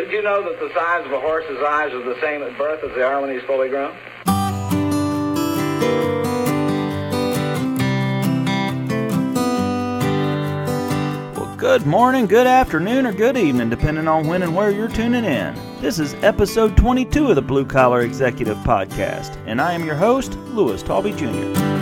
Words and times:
Did 0.00 0.12
you 0.12 0.22
know 0.22 0.42
that 0.42 0.58
the 0.58 0.72
size 0.72 1.04
of 1.04 1.12
a 1.12 1.20
horse's 1.20 1.58
eyes 1.62 1.92
are 1.92 2.02
the 2.02 2.18
same 2.22 2.42
at 2.42 2.56
birth 2.56 2.82
as 2.82 2.90
they 2.96 3.02
are 3.02 3.20
when 3.20 3.30
he's 3.30 3.42
fully 3.42 3.68
grown? 3.68 3.94
Well, 11.36 11.54
good 11.58 11.84
morning, 11.84 12.26
good 12.26 12.46
afternoon, 12.46 13.04
or 13.04 13.12
good 13.12 13.36
evening, 13.36 13.68
depending 13.68 14.08
on 14.08 14.26
when 14.26 14.42
and 14.42 14.56
where 14.56 14.70
you're 14.70 14.88
tuning 14.88 15.26
in. 15.26 15.54
This 15.82 15.98
is 15.98 16.14
episode 16.22 16.78
22 16.78 17.28
of 17.28 17.34
the 17.34 17.42
Blue 17.42 17.66
Collar 17.66 18.00
Executive 18.00 18.56
Podcast, 18.58 19.36
and 19.44 19.60
I 19.60 19.74
am 19.74 19.84
your 19.84 19.96
host, 19.96 20.34
Louis 20.54 20.82
Talby 20.82 21.14
Jr. 21.14 21.79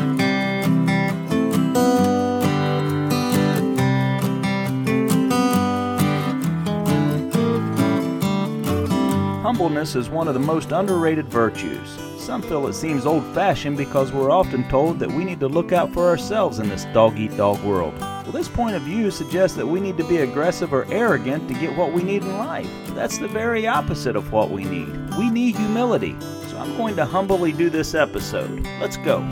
Humbleness 9.59 9.97
is 9.97 10.09
one 10.09 10.29
of 10.29 10.35
the 10.35 10.41
most 10.41 10.71
underrated 10.71 11.27
virtues. 11.27 11.99
Some 12.17 12.43
feel 12.43 12.69
it 12.69 12.75
seems 12.75 13.05
old 13.05 13.25
fashioned 13.35 13.77
because 13.77 14.13
we're 14.13 14.31
often 14.31 14.69
told 14.69 15.01
that 15.01 15.11
we 15.11 15.25
need 15.25 15.41
to 15.41 15.49
look 15.49 15.73
out 15.73 15.93
for 15.93 16.07
ourselves 16.07 16.61
in 16.61 16.69
this 16.69 16.85
dog 16.95 17.19
eat 17.19 17.37
dog 17.37 17.61
world. 17.65 17.99
Well, 17.99 18.31
this 18.31 18.47
point 18.47 18.77
of 18.77 18.83
view 18.83 19.11
suggests 19.11 19.57
that 19.57 19.67
we 19.67 19.81
need 19.81 19.99
to 19.99 20.07
be 20.07 20.19
aggressive 20.19 20.73
or 20.73 20.87
arrogant 20.93 21.49
to 21.49 21.55
get 21.55 21.77
what 21.77 21.93
we 21.93 22.05
need 22.05 22.23
in 22.23 22.39
life. 22.39 22.71
That's 22.91 23.19
the 23.19 23.27
very 23.27 23.67
opposite 23.67 24.15
of 24.15 24.31
what 24.31 24.53
we 24.53 24.63
need. 24.63 24.95
We 25.19 25.29
need 25.29 25.57
humility. 25.57 26.15
So 26.47 26.59
I'm 26.59 26.77
going 26.77 26.95
to 26.95 27.05
humbly 27.05 27.51
do 27.51 27.69
this 27.69 27.97
episode. 27.97 28.65
Let's 28.81 28.97
go. 28.99 29.29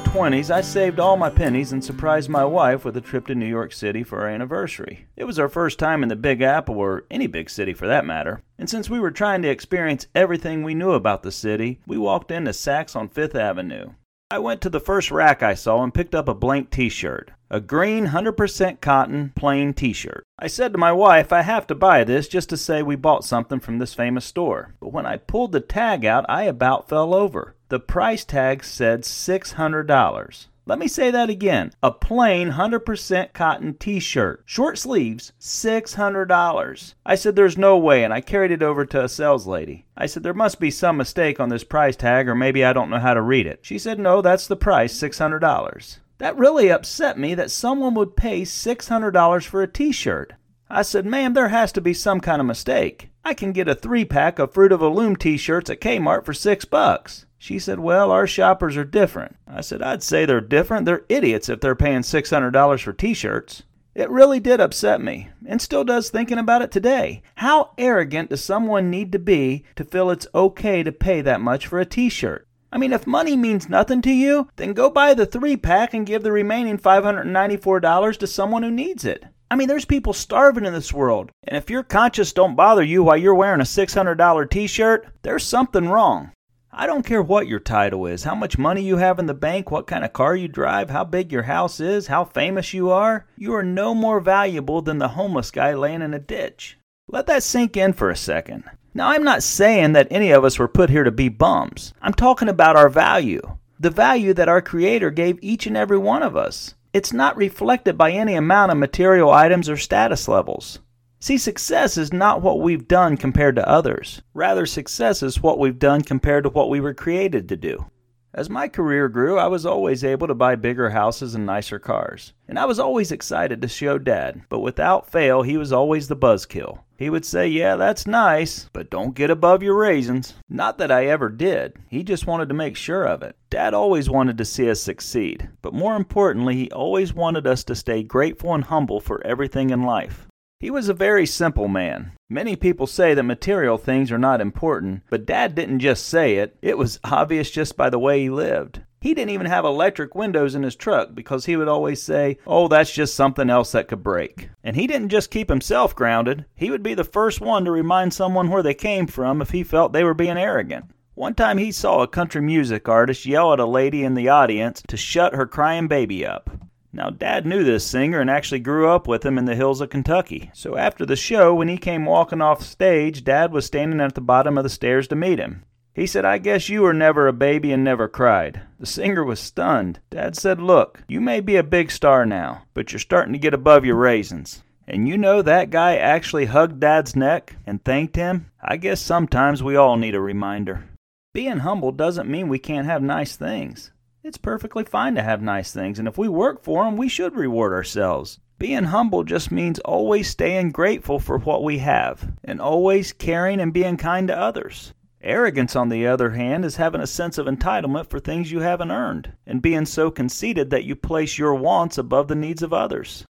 Our 0.00 0.12
20s, 0.12 0.50
I 0.50 0.60
saved 0.60 0.98
all 0.98 1.16
my 1.16 1.30
pennies 1.30 1.72
and 1.72 1.84
surprised 1.84 2.28
my 2.30 2.44
wife 2.44 2.84
with 2.84 2.96
a 2.96 3.00
trip 3.00 3.26
to 3.26 3.34
New 3.34 3.46
York 3.46 3.72
City 3.72 4.02
for 4.02 4.20
our 4.20 4.28
anniversary. 4.28 5.06
It 5.16 5.24
was 5.24 5.38
our 5.38 5.48
first 5.48 5.78
time 5.78 6.02
in 6.02 6.08
the 6.08 6.16
Big 6.16 6.40
Apple, 6.40 6.78
or 6.78 7.04
any 7.10 7.26
big 7.26 7.50
city 7.50 7.74
for 7.74 7.86
that 7.86 8.06
matter. 8.06 8.42
And 8.58 8.70
since 8.70 8.88
we 8.88 9.00
were 9.00 9.10
trying 9.10 9.42
to 9.42 9.48
experience 9.48 10.06
everything 10.14 10.62
we 10.62 10.74
knew 10.74 10.92
about 10.92 11.22
the 11.22 11.32
city, 11.32 11.80
we 11.86 11.98
walked 11.98 12.30
into 12.30 12.52
Saks 12.52 12.96
on 12.96 13.08
Fifth 13.08 13.34
Avenue. 13.34 13.90
I 14.30 14.38
went 14.38 14.60
to 14.62 14.70
the 14.70 14.80
first 14.80 15.10
rack 15.10 15.42
I 15.42 15.54
saw 15.54 15.82
and 15.82 15.92
picked 15.92 16.14
up 16.14 16.28
a 16.28 16.34
blank 16.34 16.70
t 16.70 16.88
shirt. 16.88 17.32
A 17.50 17.60
green 17.60 18.06
100% 18.06 18.80
cotton 18.80 19.32
plain 19.34 19.74
t 19.74 19.92
shirt. 19.92 20.22
I 20.38 20.46
said 20.46 20.72
to 20.72 20.78
my 20.78 20.92
wife, 20.92 21.32
I 21.32 21.42
have 21.42 21.66
to 21.66 21.74
buy 21.74 22.04
this 22.04 22.28
just 22.28 22.48
to 22.50 22.56
say 22.56 22.82
we 22.82 22.96
bought 22.96 23.24
something 23.24 23.60
from 23.60 23.78
this 23.78 23.92
famous 23.92 24.24
store. 24.24 24.74
But 24.80 24.92
when 24.92 25.04
I 25.04 25.16
pulled 25.16 25.52
the 25.52 25.60
tag 25.60 26.04
out, 26.04 26.24
I 26.28 26.44
about 26.44 26.88
fell 26.88 27.12
over. 27.12 27.56
The 27.70 27.78
price 27.78 28.24
tag 28.24 28.64
said 28.64 29.02
$600. 29.02 30.46
Let 30.66 30.78
me 30.80 30.88
say 30.88 31.12
that 31.12 31.30
again. 31.30 31.70
A 31.84 31.92
plain 31.92 32.50
100% 32.50 33.32
cotton 33.32 33.74
t 33.74 34.00
shirt, 34.00 34.42
short 34.44 34.76
sleeves, 34.76 35.32
$600. 35.40 36.94
I 37.06 37.14
said, 37.14 37.36
There's 37.36 37.56
no 37.56 37.78
way, 37.78 38.02
and 38.02 38.12
I 38.12 38.22
carried 38.22 38.50
it 38.50 38.64
over 38.64 38.84
to 38.86 39.04
a 39.04 39.08
sales 39.08 39.46
lady. 39.46 39.86
I 39.96 40.06
said, 40.06 40.24
There 40.24 40.34
must 40.34 40.58
be 40.58 40.72
some 40.72 40.96
mistake 40.96 41.38
on 41.38 41.48
this 41.48 41.62
price 41.62 41.94
tag, 41.94 42.28
or 42.28 42.34
maybe 42.34 42.64
I 42.64 42.72
don't 42.72 42.90
know 42.90 42.98
how 42.98 43.14
to 43.14 43.22
read 43.22 43.46
it. 43.46 43.60
She 43.62 43.78
said, 43.78 44.00
No, 44.00 44.20
that's 44.20 44.48
the 44.48 44.56
price, 44.56 44.92
$600. 45.00 45.98
That 46.18 46.36
really 46.36 46.72
upset 46.72 47.20
me 47.20 47.36
that 47.36 47.52
someone 47.52 47.94
would 47.94 48.16
pay 48.16 48.42
$600 48.42 49.46
for 49.46 49.62
a 49.62 49.68
t 49.68 49.92
shirt. 49.92 50.32
I 50.68 50.82
said, 50.82 51.06
Ma'am, 51.06 51.34
there 51.34 51.48
has 51.48 51.70
to 51.72 51.80
be 51.80 51.94
some 51.94 52.18
kind 52.18 52.40
of 52.40 52.48
mistake. 52.48 53.10
I 53.24 53.32
can 53.32 53.52
get 53.52 53.68
a 53.68 53.76
three 53.76 54.04
pack 54.04 54.40
of 54.40 54.52
Fruit 54.52 54.72
of 54.72 54.80
the 54.80 54.90
Loom 54.90 55.14
t 55.14 55.36
shirts 55.36 55.70
at 55.70 55.80
Kmart 55.80 56.24
for 56.24 56.34
six 56.34 56.64
bucks. 56.64 57.26
She 57.42 57.58
said, 57.58 57.80
Well, 57.80 58.10
our 58.10 58.26
shoppers 58.26 58.76
are 58.76 58.84
different. 58.84 59.34
I 59.48 59.62
said, 59.62 59.80
I'd 59.80 60.02
say 60.02 60.26
they're 60.26 60.42
different. 60.42 60.84
They're 60.84 61.06
idiots 61.08 61.48
if 61.48 61.60
they're 61.60 61.74
paying 61.74 62.02
$600 62.02 62.82
for 62.82 62.92
t 62.92 63.14
shirts. 63.14 63.62
It 63.94 64.10
really 64.10 64.40
did 64.40 64.60
upset 64.60 65.00
me, 65.00 65.30
and 65.46 65.60
still 65.60 65.82
does 65.82 66.10
thinking 66.10 66.36
about 66.36 66.60
it 66.60 66.70
today. 66.70 67.22
How 67.36 67.70
arrogant 67.78 68.28
does 68.28 68.44
someone 68.44 68.90
need 68.90 69.10
to 69.12 69.18
be 69.18 69.64
to 69.76 69.84
feel 69.86 70.10
it's 70.10 70.26
okay 70.34 70.82
to 70.82 70.92
pay 70.92 71.22
that 71.22 71.40
much 71.40 71.66
for 71.66 71.80
a 71.80 71.86
t 71.86 72.10
shirt? 72.10 72.46
I 72.70 72.76
mean, 72.76 72.92
if 72.92 73.06
money 73.06 73.38
means 73.38 73.70
nothing 73.70 74.02
to 74.02 74.12
you, 74.12 74.50
then 74.56 74.74
go 74.74 74.90
buy 74.90 75.14
the 75.14 75.24
three 75.24 75.56
pack 75.56 75.94
and 75.94 76.06
give 76.06 76.22
the 76.22 76.32
remaining 76.32 76.76
$594 76.76 78.18
to 78.18 78.26
someone 78.26 78.62
who 78.62 78.70
needs 78.70 79.06
it. 79.06 79.24
I 79.50 79.56
mean, 79.56 79.66
there's 79.66 79.86
people 79.86 80.12
starving 80.12 80.66
in 80.66 80.74
this 80.74 80.92
world, 80.92 81.32
and 81.44 81.56
if 81.56 81.70
your 81.70 81.84
conscience 81.84 82.34
don't 82.34 82.54
bother 82.54 82.82
you 82.82 83.02
while 83.02 83.16
you're 83.16 83.34
wearing 83.34 83.62
a 83.62 83.64
$600 83.64 84.50
t 84.50 84.66
shirt, 84.66 85.06
there's 85.22 85.42
something 85.42 85.88
wrong. 85.88 86.32
I 86.72 86.86
don't 86.86 87.04
care 87.04 87.22
what 87.22 87.48
your 87.48 87.58
title 87.58 88.06
is, 88.06 88.22
how 88.22 88.36
much 88.36 88.56
money 88.56 88.82
you 88.82 88.98
have 88.98 89.18
in 89.18 89.26
the 89.26 89.34
bank, 89.34 89.70
what 89.70 89.88
kind 89.88 90.04
of 90.04 90.12
car 90.12 90.36
you 90.36 90.46
drive, 90.46 90.88
how 90.90 91.02
big 91.04 91.32
your 91.32 91.42
house 91.42 91.80
is, 91.80 92.06
how 92.06 92.24
famous 92.24 92.72
you 92.72 92.90
are. 92.90 93.26
You 93.36 93.54
are 93.54 93.64
no 93.64 93.92
more 93.92 94.20
valuable 94.20 94.80
than 94.80 94.98
the 94.98 95.08
homeless 95.08 95.50
guy 95.50 95.74
laying 95.74 96.00
in 96.00 96.14
a 96.14 96.20
ditch. 96.20 96.78
Let 97.08 97.26
that 97.26 97.42
sink 97.42 97.76
in 97.76 97.92
for 97.92 98.08
a 98.08 98.16
second. 98.16 98.64
Now, 98.94 99.08
I'm 99.08 99.24
not 99.24 99.42
saying 99.42 99.94
that 99.94 100.08
any 100.12 100.30
of 100.30 100.44
us 100.44 100.60
were 100.60 100.68
put 100.68 100.90
here 100.90 101.02
to 101.02 101.10
be 101.10 101.28
bums. 101.28 101.92
I'm 102.00 102.14
talking 102.14 102.48
about 102.48 102.76
our 102.76 102.88
value. 102.88 103.40
The 103.80 103.90
value 103.90 104.32
that 104.34 104.48
our 104.48 104.62
Creator 104.62 105.10
gave 105.10 105.38
each 105.42 105.66
and 105.66 105.76
every 105.76 105.98
one 105.98 106.22
of 106.22 106.36
us. 106.36 106.74
It's 106.92 107.12
not 107.12 107.36
reflected 107.36 107.98
by 107.98 108.12
any 108.12 108.34
amount 108.34 108.70
of 108.72 108.78
material 108.78 109.30
items 109.30 109.68
or 109.68 109.76
status 109.76 110.28
levels. 110.28 110.78
See, 111.22 111.36
success 111.36 111.98
is 111.98 112.14
not 112.14 112.40
what 112.40 112.60
we've 112.60 112.88
done 112.88 113.18
compared 113.18 113.54
to 113.56 113.68
others. 113.68 114.22
Rather, 114.32 114.64
success 114.64 115.22
is 115.22 115.42
what 115.42 115.58
we've 115.58 115.78
done 115.78 116.00
compared 116.00 116.44
to 116.44 116.50
what 116.50 116.70
we 116.70 116.80
were 116.80 116.94
created 116.94 117.46
to 117.50 117.58
do. 117.58 117.84
As 118.32 118.48
my 118.48 118.68
career 118.68 119.06
grew, 119.08 119.38
I 119.38 119.48
was 119.48 119.66
always 119.66 120.02
able 120.02 120.28
to 120.28 120.34
buy 120.34 120.54
bigger 120.54 120.88
houses 120.88 121.34
and 121.34 121.44
nicer 121.44 121.78
cars. 121.78 122.32
And 122.48 122.58
I 122.58 122.64
was 122.64 122.78
always 122.78 123.12
excited 123.12 123.60
to 123.60 123.68
show 123.68 123.98
Dad, 123.98 124.42
but 124.48 124.60
without 124.60 125.10
fail, 125.10 125.42
he 125.42 125.58
was 125.58 125.74
always 125.74 126.08
the 126.08 126.16
buzzkill. 126.16 126.78
He 126.96 127.10
would 127.10 127.26
say, 127.26 127.48
Yeah, 127.48 127.76
that's 127.76 128.06
nice, 128.06 128.70
but 128.72 128.88
don't 128.88 129.14
get 129.16 129.30
above 129.30 129.62
your 129.62 129.76
raisins. 129.76 130.36
Not 130.48 130.78
that 130.78 130.92
I 130.92 131.06
ever 131.06 131.28
did, 131.28 131.74
he 131.88 132.02
just 132.02 132.26
wanted 132.26 132.48
to 132.48 132.54
make 132.54 132.76
sure 132.76 133.04
of 133.04 133.22
it. 133.22 133.36
Dad 133.50 133.74
always 133.74 134.08
wanted 134.08 134.38
to 134.38 134.44
see 134.46 134.70
us 134.70 134.80
succeed, 134.80 135.50
but 135.60 135.74
more 135.74 135.96
importantly, 135.96 136.54
he 136.54 136.70
always 136.70 137.12
wanted 137.12 137.46
us 137.46 137.62
to 137.64 137.74
stay 137.74 138.02
grateful 138.02 138.54
and 138.54 138.64
humble 138.64 139.00
for 139.00 139.26
everything 139.26 139.68
in 139.68 139.82
life. 139.82 140.29
He 140.60 140.70
was 140.70 140.90
a 140.90 140.94
very 140.94 141.24
simple 141.24 141.68
man. 141.68 142.12
Many 142.28 142.54
people 142.54 142.86
say 142.86 143.14
that 143.14 143.22
material 143.22 143.78
things 143.78 144.12
are 144.12 144.18
not 144.18 144.42
important, 144.42 145.04
but 145.08 145.24
Dad 145.24 145.54
didn't 145.54 145.78
just 145.78 146.06
say 146.06 146.34
it, 146.34 146.54
it 146.60 146.76
was 146.76 147.00
obvious 147.02 147.50
just 147.50 147.78
by 147.78 147.88
the 147.88 147.98
way 147.98 148.20
he 148.20 148.28
lived. 148.28 148.82
He 149.00 149.14
didn't 149.14 149.30
even 149.30 149.46
have 149.46 149.64
electric 149.64 150.14
windows 150.14 150.54
in 150.54 150.62
his 150.62 150.76
truck 150.76 151.14
because 151.14 151.46
he 151.46 151.56
would 151.56 151.68
always 151.68 152.02
say, 152.02 152.36
Oh, 152.46 152.68
that's 152.68 152.92
just 152.92 153.14
something 153.14 153.48
else 153.48 153.72
that 153.72 153.88
could 153.88 154.02
break. 154.02 154.50
And 154.62 154.76
he 154.76 154.86
didn't 154.86 155.08
just 155.08 155.30
keep 155.30 155.48
himself 155.48 155.96
grounded, 155.96 156.44
he 156.54 156.70
would 156.70 156.82
be 156.82 156.92
the 156.92 157.04
first 157.04 157.40
one 157.40 157.64
to 157.64 157.70
remind 157.70 158.12
someone 158.12 158.50
where 158.50 158.62
they 158.62 158.74
came 158.74 159.06
from 159.06 159.40
if 159.40 159.52
he 159.52 159.64
felt 159.64 159.94
they 159.94 160.04
were 160.04 160.12
being 160.12 160.36
arrogant. 160.36 160.84
One 161.14 161.34
time 161.34 161.56
he 161.56 161.72
saw 161.72 162.02
a 162.02 162.06
country 162.06 162.42
music 162.42 162.86
artist 162.86 163.24
yell 163.24 163.54
at 163.54 163.60
a 163.60 163.64
lady 163.64 164.04
in 164.04 164.12
the 164.12 164.28
audience 164.28 164.82
to 164.88 164.98
shut 164.98 165.34
her 165.34 165.46
crying 165.46 165.88
baby 165.88 166.26
up. 166.26 166.50
Now, 166.92 167.10
Dad 167.10 167.46
knew 167.46 167.62
this 167.62 167.86
singer 167.86 168.20
and 168.20 168.28
actually 168.28 168.60
grew 168.60 168.88
up 168.88 169.06
with 169.06 169.24
him 169.24 169.38
in 169.38 169.44
the 169.44 169.54
hills 169.54 169.80
of 169.80 169.90
Kentucky. 169.90 170.50
So 170.54 170.76
after 170.76 171.06
the 171.06 171.14
show, 171.14 171.54
when 171.54 171.68
he 171.68 171.78
came 171.78 172.04
walking 172.04 172.40
off 172.40 172.62
stage, 172.62 173.22
Dad 173.22 173.52
was 173.52 173.64
standing 173.64 174.00
at 174.00 174.14
the 174.14 174.20
bottom 174.20 174.58
of 174.58 174.64
the 174.64 174.70
stairs 174.70 175.06
to 175.08 175.16
meet 175.16 175.38
him. 175.38 175.64
He 175.94 176.06
said, 176.06 176.24
I 176.24 176.38
guess 176.38 176.68
you 176.68 176.82
were 176.82 176.92
never 176.92 177.28
a 177.28 177.32
baby 177.32 177.72
and 177.72 177.84
never 177.84 178.08
cried. 178.08 178.62
The 178.78 178.86
singer 178.86 179.24
was 179.24 179.38
stunned. 179.38 180.00
Dad 180.10 180.36
said, 180.36 180.60
Look, 180.60 181.02
you 181.08 181.20
may 181.20 181.40
be 181.40 181.56
a 181.56 181.62
big 181.62 181.90
star 181.90 182.24
now, 182.24 182.62
but 182.74 182.92
you're 182.92 183.00
starting 183.00 183.32
to 183.32 183.38
get 183.38 183.54
above 183.54 183.84
your 183.84 183.96
raisins. 183.96 184.62
And 184.86 185.06
you 185.06 185.16
know 185.18 185.42
that 185.42 185.70
guy 185.70 185.96
actually 185.96 186.46
hugged 186.46 186.80
Dad's 186.80 187.14
neck 187.14 187.56
and 187.66 187.84
thanked 187.84 188.16
him? 188.16 188.50
I 188.62 188.76
guess 188.76 189.00
sometimes 189.00 189.62
we 189.62 189.76
all 189.76 189.96
need 189.96 190.14
a 190.14 190.20
reminder. 190.20 190.88
Being 191.32 191.58
humble 191.58 191.92
doesn't 191.92 192.28
mean 192.28 192.48
we 192.48 192.58
can't 192.58 192.86
have 192.86 193.02
nice 193.02 193.36
things. 193.36 193.92
It's 194.30 194.38
perfectly 194.38 194.84
fine 194.84 195.16
to 195.16 195.24
have 195.24 195.42
nice 195.42 195.72
things, 195.72 195.98
and 195.98 196.06
if 196.06 196.16
we 196.16 196.28
work 196.28 196.62
for 196.62 196.84
them, 196.84 196.96
we 196.96 197.08
should 197.08 197.34
reward 197.34 197.72
ourselves. 197.72 198.38
Being 198.60 198.84
humble 198.84 199.24
just 199.24 199.50
means 199.50 199.80
always 199.80 200.30
staying 200.30 200.70
grateful 200.70 201.18
for 201.18 201.38
what 201.38 201.64
we 201.64 201.78
have, 201.78 202.30
and 202.44 202.60
always 202.60 203.12
caring 203.12 203.58
and 203.58 203.72
being 203.72 203.96
kind 203.96 204.28
to 204.28 204.38
others. 204.38 204.94
Arrogance, 205.20 205.74
on 205.74 205.88
the 205.88 206.06
other 206.06 206.30
hand, 206.30 206.64
is 206.64 206.76
having 206.76 207.00
a 207.00 207.08
sense 207.08 207.38
of 207.38 207.46
entitlement 207.46 208.08
for 208.08 208.20
things 208.20 208.52
you 208.52 208.60
haven't 208.60 208.92
earned, 208.92 209.32
and 209.48 209.60
being 209.60 209.84
so 209.84 210.12
conceited 210.12 210.70
that 210.70 210.84
you 210.84 210.94
place 210.94 211.36
your 211.36 211.56
wants 211.56 211.98
above 211.98 212.28
the 212.28 212.36
needs 212.36 212.62
of 212.62 212.72
others. 212.72 213.24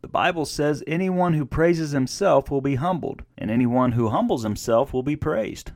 The 0.00 0.06
Bible 0.06 0.44
says 0.44 0.84
anyone 0.86 1.34
who 1.34 1.44
praises 1.44 1.90
himself 1.90 2.52
will 2.52 2.60
be 2.60 2.76
humbled, 2.76 3.24
and 3.36 3.50
anyone 3.50 3.90
who 3.90 4.10
humbles 4.10 4.44
himself 4.44 4.92
will 4.92 5.02
be 5.02 5.16
praised. 5.16 5.72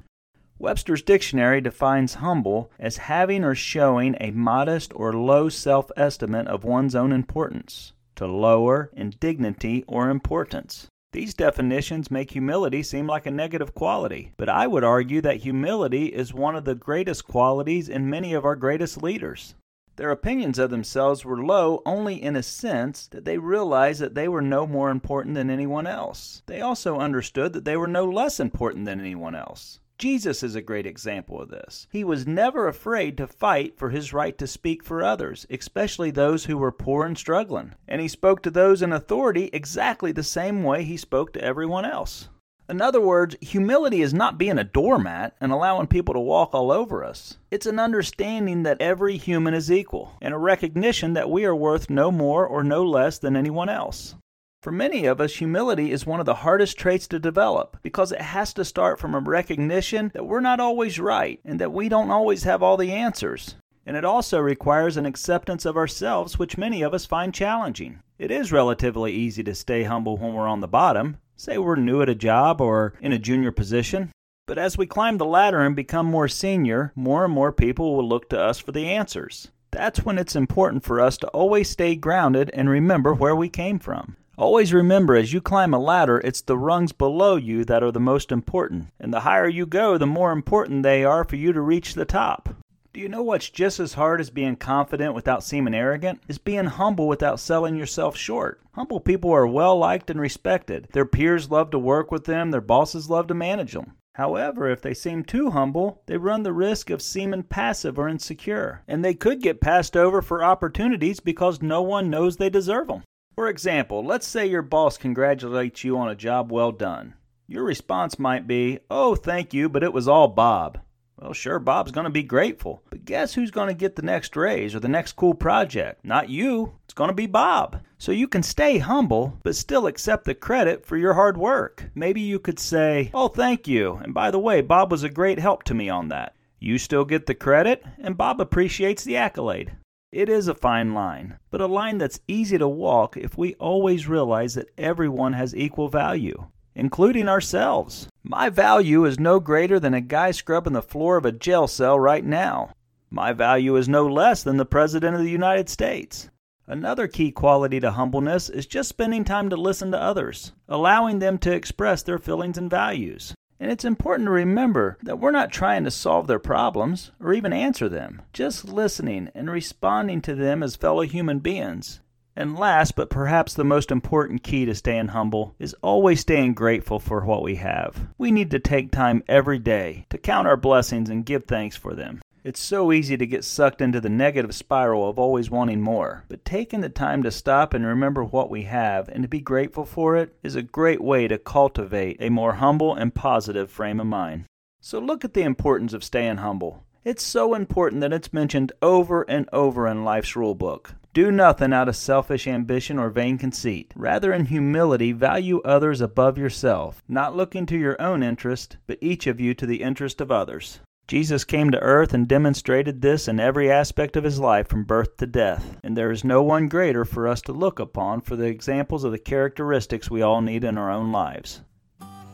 Webster's 0.61 1.01
dictionary 1.01 1.63
defines 1.63 2.17
humble 2.17 2.71
as 2.79 2.99
having 2.99 3.45
or 3.45 3.55
showing 3.55 4.15
a 4.21 4.31
modest 4.31 4.93
or 4.95 5.11
low 5.15 5.49
self 5.49 5.91
estimate 5.97 6.47
of 6.49 6.65
one's 6.65 6.95
own 6.95 7.13
importance, 7.13 7.95
to 8.17 8.27
lower 8.27 8.91
in 8.93 9.15
dignity 9.19 9.85
or 9.89 10.11
importance. 10.11 10.87
These 11.13 11.33
definitions 11.33 12.11
make 12.11 12.33
humility 12.33 12.83
seem 12.83 13.07
like 13.07 13.25
a 13.25 13.31
negative 13.31 13.75
quality, 13.75 14.33
but 14.37 14.51
I 14.51 14.67
would 14.67 14.85
argue 14.85 15.23
that 15.23 15.39
humility 15.39 16.09
is 16.09 16.35
one 16.35 16.55
of 16.55 16.67
the 16.67 16.75
greatest 16.75 17.27
qualities 17.27 17.89
in 17.89 18.11
many 18.11 18.35
of 18.35 18.45
our 18.45 18.55
greatest 18.55 19.03
leaders. 19.03 19.55
Their 19.97 20.11
opinions 20.11 20.59
of 20.59 20.69
themselves 20.69 21.25
were 21.25 21.43
low 21.43 21.81
only 21.87 22.23
in 22.23 22.37
a 22.37 22.43
sense 22.43 23.07
that 23.07 23.25
they 23.25 23.39
realized 23.39 24.03
that 24.03 24.15
they 24.15 24.29
were 24.29 24.43
no 24.43 24.67
more 24.67 24.91
important 24.91 25.37
than 25.37 25.49
anyone 25.49 25.87
else. 25.87 26.43
They 26.45 26.61
also 26.61 26.99
understood 26.99 27.55
that 27.55 27.65
they 27.65 27.79
were 27.79 27.89
no 27.89 28.05
less 28.05 28.39
important 28.39 28.85
than 28.85 29.01
anyone 29.01 29.35
else. 29.35 29.81
Jesus 30.01 30.43
is 30.43 30.55
a 30.55 30.63
great 30.63 30.87
example 30.87 31.43
of 31.43 31.51
this. 31.51 31.87
He 31.93 32.05
was 32.05 32.27
never 32.27 32.67
afraid 32.67 33.19
to 33.19 33.27
fight 33.27 33.77
for 33.77 33.91
his 33.91 34.15
right 34.15 34.39
to 34.39 34.47
speak 34.47 34.83
for 34.83 35.03
others, 35.03 35.47
especially 35.51 36.11
those 36.11 36.47
who 36.47 36.57
were 36.57 36.73
poor 36.73 37.05
and 37.05 37.19
struggling. 37.19 37.75
And 37.87 38.01
he 38.01 38.09
spoke 38.09 38.43
to 38.45 38.51
those 38.51 38.81
in 38.81 38.95
authority 38.95 39.51
exactly 39.53 40.11
the 40.11 40.23
same 40.23 40.63
way 40.63 40.85
he 40.85 40.97
spoke 40.97 41.35
to 41.35 41.45
everyone 41.45 41.85
else. 41.85 42.31
In 42.67 42.81
other 42.81 43.03
words, 43.03 43.37
humility 43.43 44.01
is 44.01 44.15
not 44.15 44.39
being 44.39 44.57
a 44.57 44.65
doormat 44.65 45.37
and 45.39 45.53
allowing 45.53 45.87
people 45.87 46.15
to 46.15 46.21
walk 46.21 46.55
all 46.55 46.73
over 46.73 47.05
us. 47.05 47.37
It's 47.51 47.67
an 47.67 47.79
understanding 47.79 48.63
that 48.63 48.81
every 48.81 49.19
human 49.19 49.53
is 49.53 49.71
equal 49.71 50.17
and 50.23 50.33
a 50.33 50.39
recognition 50.39 51.13
that 51.13 51.29
we 51.29 51.45
are 51.45 51.55
worth 51.55 51.91
no 51.91 52.11
more 52.11 52.47
or 52.47 52.65
no 52.65 52.87
less 52.87 53.19
than 53.19 53.37
anyone 53.37 53.69
else. 53.69 54.15
For 54.63 54.71
many 54.71 55.07
of 55.07 55.23
us, 55.23 55.37
humility 55.37 55.91
is 55.91 56.05
one 56.05 56.21
of 56.21 56.27
the 56.27 56.35
hardest 56.35 56.77
traits 56.77 57.09
to 57.09 57.19
develop 57.19 57.79
because 57.83 58.13
it 58.13 58.21
has 58.21 58.53
to 58.53 58.65
start 58.65 58.99
from 58.99 59.15
a 59.15 59.21
recognition 59.21 60.11
that 60.13 60.27
we're 60.27 60.41
not 60.41 60.61
always 60.61 61.01
right 61.01 61.41
and 61.47 61.59
that 61.59 61.73
we 61.73 61.89
don't 61.89 62.11
always 62.11 62.43
have 62.43 62.63
all 62.63 62.77
the 62.77 62.93
answers. 62.93 63.55
And 63.87 63.97
it 63.97 64.05
also 64.05 64.39
requires 64.39 64.99
an 64.99 65.07
acceptance 65.07 65.65
of 65.65 65.79
ourselves, 65.79 66.39
which 66.39 66.59
many 66.59 66.83
of 66.83 66.93
us 66.93 67.07
find 67.07 67.33
challenging. 67.33 68.01
It 68.19 68.31
is 68.31 68.53
relatively 68.53 69.13
easy 69.13 69.43
to 69.45 69.55
stay 69.55 69.85
humble 69.85 70.19
when 70.19 70.35
we're 70.35 70.47
on 70.47 70.61
the 70.61 70.69
bottom, 70.69 71.17
say 71.37 71.57
we're 71.57 71.77
new 71.77 72.03
at 72.03 72.11
a 72.11 72.15
job 72.15 72.61
or 72.61 72.93
in 73.01 73.15
a 73.15 73.19
junior 73.19 73.53
position. 73.53 74.11
But 74.47 74.59
as 74.59 74.77
we 74.77 74.85
climb 74.87 75.17
the 75.17 75.25
ladder 75.25 75.61
and 75.61 75.75
become 75.75 76.05
more 76.05 76.29
senior, 76.29 76.93
more 76.95 77.25
and 77.25 77.33
more 77.33 77.51
people 77.51 77.97
will 77.97 78.07
look 78.07 78.29
to 78.29 78.39
us 78.39 78.59
for 78.59 78.73
the 78.73 78.89
answers. 78.89 79.49
That's 79.71 80.05
when 80.05 80.19
it's 80.19 80.37
important 80.37 80.85
for 80.85 81.01
us 81.01 81.17
to 81.19 81.29
always 81.29 81.71
stay 81.71 81.97
grounded 81.97 82.51
and 82.53 82.69
remember 82.69 83.15
where 83.15 83.35
we 83.35 83.49
came 83.49 83.79
from. 83.79 84.17
Always 84.41 84.73
remember 84.73 85.17
as 85.17 85.35
you 85.35 85.43
climb 85.43 85.75
a 85.75 85.79
ladder, 85.79 86.17
it's 86.25 86.41
the 86.41 86.57
rungs 86.57 86.93
below 86.93 87.37
you 87.37 87.63
that 87.67 87.83
are 87.83 87.93
the 87.93 88.01
most 88.01 88.33
important. 88.33 88.87
And 88.99 89.13
the 89.13 89.21
higher 89.21 89.47
you 89.47 89.67
go, 89.67 89.99
the 89.99 90.07
more 90.07 90.33
important 90.33 90.83
they 90.83 91.05
are 91.05 91.25
for 91.25 91.37
you 91.37 91.53
to 91.53 91.61
reach 91.61 91.93
the 91.93 92.07
top. 92.07 92.49
Do 92.95 93.01
you 93.01 93.09
know 93.11 93.23
what's 93.23 93.51
just 93.51 93.79
as 93.79 93.93
hard 93.93 94.19
as 94.19 94.31
being 94.31 94.57
confident 94.57 95.13
without 95.13 95.45
seeming 95.45 95.75
arrogant? 95.75 96.23
Is 96.27 96.39
being 96.39 96.65
humble 96.65 97.07
without 97.07 97.39
selling 97.39 97.77
yourself 97.77 98.17
short. 98.17 98.63
Humble 98.73 99.01
people 99.01 99.31
are 99.31 99.47
well 99.47 99.77
liked 99.77 100.09
and 100.09 100.19
respected. 100.19 100.89
Their 100.95 101.05
peers 101.05 101.51
love 101.51 101.71
to 101.73 101.79
work 101.79 102.11
with 102.11 102.25
them, 102.25 102.51
their 102.51 102.63
bosses 102.63 103.11
love 103.11 103.27
to 103.27 103.35
manage 103.35 103.75
them. 103.75 103.93
However, 104.15 104.71
if 104.71 104.81
they 104.81 104.95
seem 104.95 105.23
too 105.23 105.51
humble, 105.51 106.01
they 106.07 106.17
run 106.17 106.45
the 106.45 106.55
risk 106.55 106.89
of 106.89 107.03
seeming 107.03 107.43
passive 107.43 107.99
or 107.99 108.09
insecure, 108.09 108.85
and 108.89 109.05
they 109.05 109.13
could 109.13 109.43
get 109.43 109.61
passed 109.61 109.99
over 109.99 110.23
for 110.23 110.43
opportunities 110.43 111.21
because 111.21 111.61
no 111.61 111.83
one 111.83 112.09
knows 112.09 112.39
they 112.39 112.49
deserve 112.49 112.89
them. 112.89 113.03
For 113.41 113.49
example, 113.49 114.05
let's 114.05 114.27
say 114.27 114.45
your 114.45 114.61
boss 114.61 114.99
congratulates 114.99 115.83
you 115.83 115.97
on 115.97 116.11
a 116.11 116.15
job 116.15 116.53
well 116.53 116.73
done. 116.73 117.15
Your 117.49 117.65
response 117.65 118.19
might 118.19 118.47
be, 118.47 118.81
Oh, 118.91 119.15
thank 119.15 119.55
you, 119.55 119.71
but 119.71 119.83
it 119.83 119.95
was 119.95 120.07
all 120.07 120.29
Bob. 120.29 120.79
Well, 121.17 121.33
sure, 121.33 121.59
Bob's 121.59 121.91
going 121.91 122.05
to 122.05 122.11
be 122.11 122.23
grateful. 122.23 122.83
But 122.91 123.07
guess 123.07 123.33
who's 123.33 123.51
going 123.51 123.69
to 123.69 123.75
get 123.75 123.97
the 123.97 124.03
next 124.03 124.37
raise 124.37 124.75
or 124.75 124.81
the 124.81 124.89
next 124.89 125.13
cool 125.13 125.33
project? 125.33 126.05
Not 126.05 126.29
you. 126.29 126.75
It's 126.85 126.93
going 126.93 127.09
to 127.09 127.15
be 127.15 127.27
Bob. 127.27 127.81
So 127.97 128.13
you 128.13 128.29
can 128.29 128.43
stay 128.43 128.77
humble, 128.77 129.39
but 129.43 129.57
still 129.57 129.87
accept 129.87 130.27
the 130.27 130.35
credit 130.35 130.85
for 130.85 130.99
your 130.99 131.15
hard 131.15 131.39
work. 131.39 131.85
Maybe 131.95 132.21
you 132.21 132.39
could 132.39 132.59
say, 132.59 133.11
Oh, 133.15 133.29
thank 133.29 133.67
you. 133.67 133.95
And 134.03 134.13
by 134.13 134.31
the 134.31 134.39
way, 134.39 134.61
Bob 134.61 134.91
was 134.91 135.03
a 135.03 135.09
great 135.09 135.39
help 135.39 135.63
to 135.65 135.75
me 135.75 135.89
on 135.89 136.09
that. 136.09 136.37
You 136.59 136.77
still 136.77 137.07
get 137.07 137.25
the 137.25 137.35
credit, 137.35 137.83
and 137.97 138.19
Bob 138.19 138.39
appreciates 138.39 139.03
the 139.03 139.17
accolade. 139.17 139.73
It 140.13 140.29
is 140.29 140.49
a 140.49 140.57
fine 140.57 140.93
line, 140.93 141.39
but 141.53 141.61
a 141.61 141.67
line 141.67 141.99
that's 141.99 142.19
easy 142.27 142.59
to 142.59 142.67
walk 142.67 143.17
if 143.17 143.39
we 143.39 143.55
always 143.55 144.09
realize 144.09 144.55
that 144.55 144.71
everyone 144.77 145.35
has 145.35 145.55
equal 145.55 145.89
value, 145.89 146.49
including 146.75 147.29
ourselves. 147.29 148.09
My 148.25 148.49
value 148.49 149.05
is 149.05 149.21
no 149.21 149.39
greater 149.39 149.79
than 149.79 149.95
a 149.95 150.01
guy 150.01 150.33
scrubbing 150.33 150.73
the 150.73 150.83
floor 150.83 151.17
of 151.17 151.25
a 151.25 151.31
jail 151.31 151.69
cell 151.69 151.97
right 151.97 152.25
now. 152.25 152.73
My 153.09 153.33
value 153.33 153.77
is 153.77 153.89
no 153.89 154.05
less 154.05 154.43
than 154.43 154.57
the 154.57 154.65
President 154.65 155.15
of 155.15 155.23
the 155.23 155.31
United 155.31 155.69
States. 155.69 156.29
Another 156.67 157.07
key 157.07 157.31
quality 157.31 157.79
to 157.79 157.93
humbleness 157.93 158.49
is 158.49 158.67
just 158.67 158.89
spending 158.89 159.23
time 159.23 159.49
to 159.51 159.57
listen 159.57 159.93
to 159.93 160.03
others, 160.03 160.53
allowing 160.69 161.21
them 161.21 161.39
to 161.39 161.53
express 161.53 162.03
their 162.03 162.19
feelings 162.19 162.59
and 162.59 162.69
values. 162.69 163.33
And 163.61 163.71
it's 163.71 163.85
important 163.85 164.27
to 164.27 164.31
remember 164.31 164.97
that 165.03 165.19
we're 165.19 165.31
not 165.31 165.53
trying 165.53 165.85
to 165.85 165.91
solve 165.91 166.27
their 166.27 166.39
problems 166.39 167.13
or 167.21 167.35
even 167.35 167.53
answer 167.53 167.91
them, 167.91 168.23
just 168.33 168.65
listening 168.65 169.31
and 169.35 169.51
responding 169.51 170.23
to 170.23 170.35
them 170.35 170.63
as 170.63 170.77
fellow 170.77 171.03
human 171.03 171.41
beings. 171.41 172.01
And 172.35 172.59
last, 172.59 172.97
but 172.97 173.11
perhaps 173.11 173.53
the 173.53 173.65
most 173.65 173.91
important 173.91 174.43
key 174.43 174.65
to 174.65 174.75
staying 174.75 175.09
humble, 175.09 175.55
is 175.59 175.75
always 175.83 176.21
staying 176.21 176.55
grateful 176.55 176.99
for 176.99 177.27
what 177.27 177.43
we 177.43 177.57
have. 177.57 178.09
We 178.17 178.31
need 178.31 178.51
to 178.53 178.59
take 178.59 178.93
time 178.93 179.23
every 179.29 179.59
day 179.59 180.07
to 180.09 180.17
count 180.17 180.49
our 180.49 180.57
blessings 180.57 181.11
and 181.11 181.27
give 181.27 181.45
thanks 181.45 181.77
for 181.77 181.93
them. 181.93 182.23
It's 182.43 182.59
so 182.59 182.91
easy 182.91 183.19
to 183.19 183.27
get 183.27 183.45
sucked 183.45 183.83
into 183.83 184.01
the 184.01 184.09
negative 184.09 184.55
spiral 184.55 185.07
of 185.07 185.19
always 185.19 185.51
wanting 185.51 185.83
more, 185.83 186.25
but 186.31 186.43
taking 186.43 186.81
the 186.81 186.89
time 186.89 187.23
to 187.23 187.31
stop 187.31 187.75
and 187.75 187.85
remember 187.85 188.25
what 188.25 188.49
we 188.49 188.63
have 188.63 189.11
and 189.11 189.23
to 189.23 189.29
be 189.29 189.43
grateful 189.43 189.85
for 189.85 190.17
it 190.17 190.35
is 190.43 190.55
a 190.55 190.63
great 190.63 191.03
way 191.03 191.29
to 191.29 191.37
cultivate 191.37 192.17
a 192.19 192.31
more 192.31 192.55
humble 192.55 192.95
and 192.95 193.15
positive 193.15 193.71
frame 193.71 194.01
of 194.01 194.07
mind. 194.07 194.47
So 194.81 194.99
look 194.99 195.23
at 195.23 195.35
the 195.35 195.43
importance 195.43 195.93
of 195.93 196.03
staying 196.03 196.39
humble. 196.39 196.83
It's 197.05 197.23
so 197.23 197.53
important 197.53 198.01
that 198.01 198.13
it's 198.15 198.33
mentioned 198.33 198.73
over 198.81 199.21
and 199.29 199.47
over 199.53 199.87
in 199.87 200.03
life's 200.03 200.33
rulebook. 200.33 200.95
Do 201.13 201.31
nothing 201.31 201.75
out 201.75 201.91
of 201.91 201.97
selfish 201.97 202.47
ambition 202.47 202.99
or 202.99 203.11
vain 203.11 203.37
conceit. 203.37 203.93
Rather, 203.95 204.33
in 204.33 204.47
humility, 204.47 205.13
value 205.13 205.61
others 205.61 206.01
above 206.01 206.39
yourself, 206.39 207.03
not 207.07 207.37
looking 207.37 207.67
to 207.67 207.77
your 207.77 208.01
own 208.01 208.23
interest, 208.23 208.79
but 208.87 208.97
each 209.03 209.27
of 209.27 209.41
you 209.41 209.53
to 209.53 209.67
the 209.67 209.83
interest 209.83 210.23
of 210.23 210.31
others. 210.31 210.81
Jesus 211.11 211.43
came 211.43 211.73
to 211.73 211.81
earth 211.81 212.15
and 212.15 212.29
demonstrated 212.29 213.03
this 213.03 213.27
in 213.27 213.41
every 213.41 213.69
aspect 213.69 214.15
of 214.15 214.23
his 214.23 214.39
life 214.39 214.69
from 214.69 214.85
birth 214.85 215.17
to 215.17 215.27
death, 215.27 215.77
and 215.83 215.97
there 215.97 216.13
is 216.13 216.23
no 216.23 216.41
one 216.41 216.69
greater 216.69 217.05
for 217.05 217.27
us 217.27 217.43
to 217.43 217.53
look 217.53 217.81
upon 217.81 218.21
for 218.21 218.37
the 218.37 218.45
examples 218.45 219.03
of 219.03 219.11
the 219.11 219.19
characteristics 219.19 220.09
we 220.09 220.23
all 220.23 220.41
need 220.41 220.63
in 220.63 220.79
our 220.79 220.89
own 220.89 221.11
lives. 221.11 221.63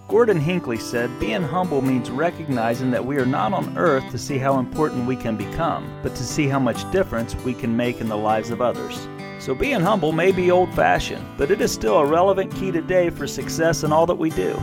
Gordon 0.08 0.38
Hinckley 0.38 0.76
said, 0.76 1.08
Being 1.18 1.42
humble 1.42 1.80
means 1.80 2.10
recognizing 2.10 2.90
that 2.90 3.06
we 3.06 3.16
are 3.16 3.24
not 3.24 3.54
on 3.54 3.78
earth 3.78 4.10
to 4.10 4.18
see 4.18 4.36
how 4.36 4.58
important 4.58 5.06
we 5.06 5.16
can 5.16 5.38
become, 5.38 5.90
but 6.02 6.14
to 6.14 6.22
see 6.22 6.46
how 6.46 6.58
much 6.58 6.90
difference 6.92 7.34
we 7.36 7.54
can 7.54 7.74
make 7.74 8.02
in 8.02 8.10
the 8.10 8.14
lives 8.14 8.50
of 8.50 8.60
others. 8.60 9.08
So 9.38 9.54
being 9.54 9.80
humble 9.80 10.12
may 10.12 10.32
be 10.32 10.50
old 10.50 10.74
fashioned, 10.74 11.26
but 11.38 11.50
it 11.50 11.62
is 11.62 11.72
still 11.72 11.96
a 11.96 12.06
relevant 12.06 12.54
key 12.54 12.72
today 12.72 13.08
for 13.08 13.26
success 13.26 13.84
in 13.84 13.90
all 13.90 14.04
that 14.04 14.16
we 14.16 14.28
do. 14.28 14.54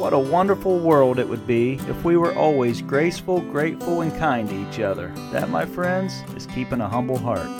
What 0.00 0.14
a 0.14 0.18
wonderful 0.18 0.78
world 0.78 1.18
it 1.18 1.28
would 1.28 1.46
be 1.46 1.74
if 1.86 2.04
we 2.04 2.16
were 2.16 2.32
always 2.32 2.80
graceful, 2.80 3.42
grateful, 3.42 4.00
and 4.00 4.10
kind 4.18 4.48
to 4.48 4.66
each 4.66 4.80
other. 4.80 5.12
That, 5.30 5.50
my 5.50 5.66
friends, 5.66 6.22
is 6.34 6.46
keeping 6.46 6.80
a 6.80 6.88
humble 6.88 7.18
heart. 7.18 7.50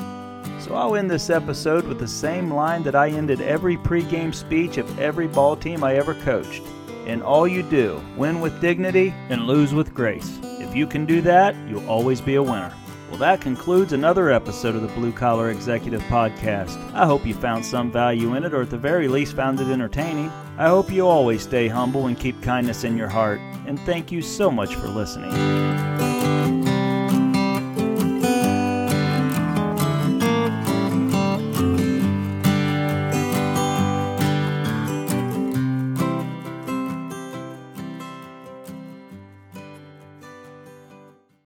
So 0.62 0.74
I'll 0.74 0.96
end 0.96 1.10
this 1.10 1.28
episode 1.28 1.86
with 1.86 1.98
the 1.98 2.08
same 2.08 2.50
line 2.50 2.82
that 2.84 2.94
I 2.94 3.10
ended 3.10 3.42
every 3.42 3.76
pregame 3.76 4.34
speech 4.34 4.78
of 4.78 4.98
every 4.98 5.28
ball 5.28 5.54
team 5.54 5.84
I 5.84 5.96
ever 5.96 6.14
coached. 6.14 6.62
In 7.04 7.20
all 7.20 7.46
you 7.46 7.62
do, 7.62 8.02
win 8.16 8.40
with 8.40 8.58
dignity 8.62 9.12
and 9.28 9.46
lose 9.46 9.74
with 9.74 9.92
grace. 9.92 10.38
If 10.42 10.74
you 10.74 10.86
can 10.86 11.04
do 11.04 11.20
that, 11.20 11.54
you'll 11.68 11.86
always 11.90 12.22
be 12.22 12.36
a 12.36 12.42
winner. 12.42 12.72
Well, 13.10 13.18
that 13.18 13.42
concludes 13.42 13.92
another 13.92 14.30
episode 14.30 14.76
of 14.76 14.80
the 14.80 14.88
Blue 14.88 15.12
Collar 15.12 15.50
Executive 15.50 16.00
Podcast. 16.04 16.78
I 16.94 17.04
hope 17.04 17.26
you 17.26 17.34
found 17.34 17.66
some 17.66 17.92
value 17.92 18.34
in 18.34 18.44
it, 18.44 18.54
or 18.54 18.62
at 18.62 18.70
the 18.70 18.78
very 18.78 19.08
least 19.08 19.36
found 19.36 19.60
it 19.60 19.68
entertaining. 19.68 20.32
I 20.60 20.68
hope 20.68 20.92
you 20.92 21.06
always 21.06 21.42
stay 21.42 21.68
humble 21.68 22.06
and 22.06 22.18
keep 22.18 22.42
kindness 22.42 22.84
in 22.84 22.94
your 22.94 23.08
heart. 23.08 23.40
And 23.66 23.80
thank 23.80 24.12
you 24.12 24.20
so 24.20 24.50
much 24.50 24.74
for 24.74 24.88
listening. 24.88 25.32